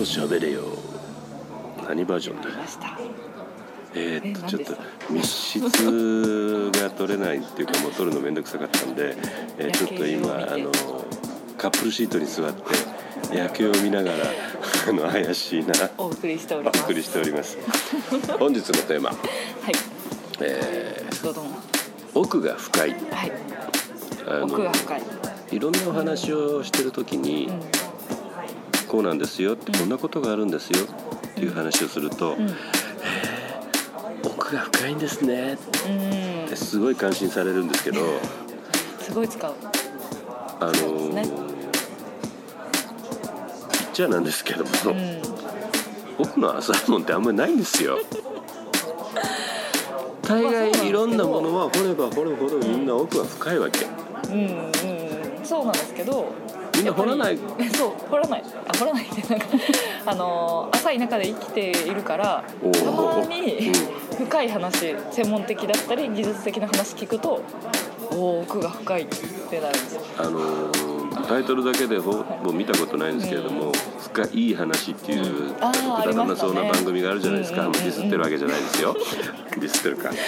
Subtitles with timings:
[0.00, 0.62] 喋れよ。
[1.88, 2.48] 何バージョンだ？
[3.94, 4.72] えーっとえちょっと
[5.10, 9.14] 何密室が取れないっていうかもう取るの面倒くさかったんで、
[9.58, 10.70] えーちょっと今あの
[11.58, 12.62] カップルシートに座って
[13.36, 14.16] 夜景を見ながら
[14.88, 16.82] あの怪しいなお送りしておりおます。
[16.84, 17.58] 送りしております。
[18.38, 19.18] 本日のテーマ、はい。
[20.40, 21.12] えー
[22.14, 22.90] 奥が深い。
[22.90, 23.32] はい。
[24.42, 25.02] 奥が深い。
[25.52, 27.60] いろんなお話をしてる時に、うん
[28.92, 32.54] こうなんですよってこんなことがあるんですよっていう話をすると、うん。
[34.22, 35.56] 奥が深いんですね。
[35.88, 35.90] う
[36.42, 36.44] ん。
[36.44, 38.00] ってすごい感心されるんですけど
[39.00, 39.54] すごい使う。
[40.60, 40.76] あのピ
[43.78, 45.22] ッチャーなんですけども、うん。
[46.18, 47.98] 奥の浅いもんってあんまりないんですよ。
[50.20, 53.86] 大概いろんなものは掘れば掘るほどみんな奥は深いわけ。
[54.30, 54.70] うん
[55.40, 55.46] うん。
[55.46, 56.34] そうなんですけど
[56.82, 57.38] みんな掘らない
[57.76, 58.44] そう掘らない。
[58.68, 59.46] あ掘らないってなんか
[60.06, 67.40] あの浅い中で生きているからたまにう深い話専門的だったり技術的な話聞くと
[68.10, 70.00] おお奥が深いってなるんですよ。
[70.18, 70.92] あのー
[71.28, 73.72] タイトルだけでほぼ見たことないんですけれども
[74.12, 78.96] 「深いい話」っていうくだらなそうな番組があるじゃないですか、うんもうディスってるわけじゃないですよ。
[79.56, 80.10] ディスってるか。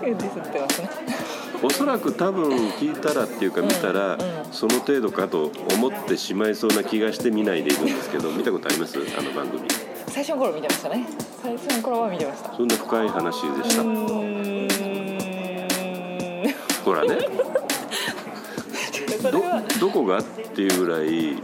[0.00, 1.17] ディスってますね
[1.62, 4.16] おそらく多分聞いたらっていうか見たら、
[4.52, 8.96] その程度かと思ってしまいそうな気がして見ないでいるんですけど見たことあります？
[9.18, 9.66] あの番組。
[10.08, 11.06] 最初の頃見てましたね。
[11.42, 12.54] 最初の頃は見てました。
[12.56, 13.82] そんな深い話でした、
[16.84, 17.18] ほらね。
[19.20, 19.32] ど
[19.80, 20.18] どこが？
[20.18, 21.36] っていうぐらい。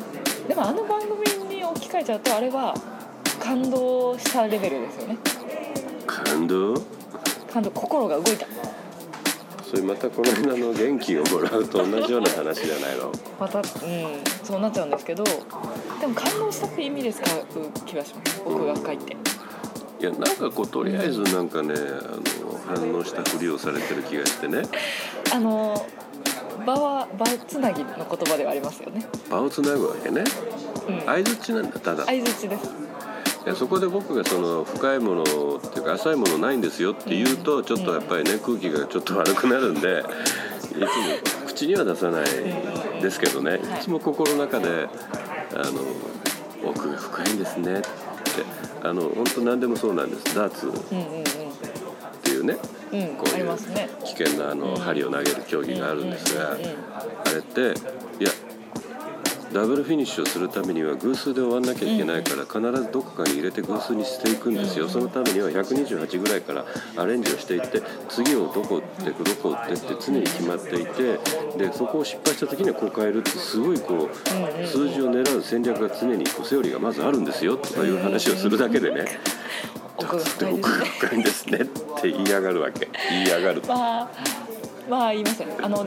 [0.49, 1.19] でもあの番組
[1.57, 2.75] に置き換えちゃうとあれは
[3.41, 5.19] 感動したレベルですよね。
[6.07, 6.75] 感動？
[7.53, 7.71] 感動。
[7.73, 8.47] 心が動いた
[9.69, 13.11] それまたこの間の元気をもらうと同じような話じゃないの？
[13.41, 13.65] またうん
[14.45, 17.27] そうなっちゃうんですけどでも感動したって意味で使う
[17.87, 18.43] 気がします。
[18.45, 19.13] 奥が深いって。
[19.15, 19.17] い
[20.07, 24.63] やなんかこうとりあえずなんかねあの反応したふりをされてる気がしてね。
[25.33, 25.87] あの
[26.67, 29.07] 場は場つなぎの言葉ではありますよね。
[29.31, 30.25] 場をつなぐわけね。
[30.89, 31.01] うん。
[31.07, 32.05] 相づちなんだただ。
[32.05, 32.67] 相づちです。
[32.67, 32.69] い
[33.47, 40.05] やそこで僕がその深いものっていうか浅いものないんですよって言うとちょっとやっぱりね空気がちょっと悪くなるんで
[40.71, 40.87] いつも
[41.47, 42.25] 口には出さない
[43.01, 43.57] ですけどね。
[43.57, 43.83] い。
[43.83, 44.89] つも心の中で
[45.55, 47.89] あの奥が深いんですねって。
[48.83, 50.35] あの本当何でもそうなんです。
[50.35, 50.71] ダーツっ
[52.23, 52.55] ていうね。
[52.55, 53.57] こういう
[54.05, 56.57] 危険なあの針を投げる競技があるんですがあ
[57.31, 57.61] れって
[58.21, 58.31] いや
[59.53, 64.89] ダブルフィニッシュをするためには偶数で終わんなきゃいけないから必ずどこかに入れて偶数にしていくんですよ。
[64.89, 66.65] そのためには128ぐらいから
[66.97, 71.19] アレンジをしていって次をどこ打ってどこ打ってって常に決まっていて
[71.57, 79.21] でそこを失敗した時にはこう変えるってすごいこう数字を狙う戦略が常にこうセオリーがまずあるんですよとかいう話をするだけでね。
[79.97, 81.65] 奥がで深いんですねっ
[82.01, 82.89] て言いやがるわけ。
[83.11, 83.63] 言いやがる。
[83.69, 84.11] まあ
[84.89, 85.57] まあ言いますよね。
[85.63, 85.87] あの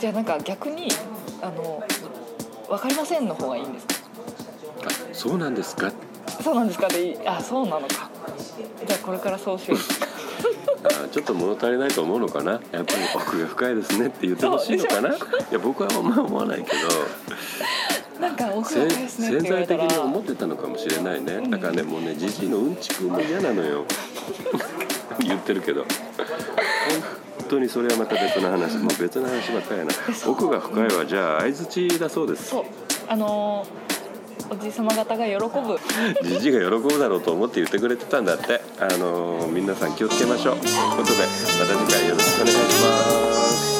[0.00, 0.88] じゃあなんか逆に
[1.40, 1.82] あの
[2.68, 3.94] 分かりませんの方がいいんですか？
[4.86, 5.92] あそうなんですか？
[6.42, 6.88] そうなんですか？
[6.88, 8.10] でいいあそうなのか。
[8.86, 9.78] じゃあこれからそうしよう。
[10.86, 12.52] あちょっと物足りないと思うのかな？
[12.52, 12.84] やっぱり
[13.14, 15.08] 奥が深いですねって言ってほしいのかな？
[15.14, 15.18] い
[15.50, 16.78] や僕はあんま思わないけど。
[18.20, 19.80] なんか奥せが深いですねって潜言われたら。
[19.80, 21.40] 在的に思ってたのかもしれないね。
[21.48, 23.84] だからねもうねじじいのうんちくも嫌なのよ
[25.20, 25.84] 言ってるけど。
[27.38, 28.76] 本当にそれはまた別の話。
[28.76, 29.92] もう別の話ばっかりやな。
[30.26, 32.48] 奥が深いはじゃあ相づちだそうです。
[32.48, 32.64] そう。
[33.08, 33.66] あの
[34.50, 35.78] おじさま方が喜ぶ。
[36.22, 38.60] じじいが喜ぶだろうと思って言ってくれてたんだって。
[38.80, 40.56] あの皆さん気をつけましょう。
[40.58, 42.92] ということでまた次回よろしくお願いしま
[43.52, 43.77] す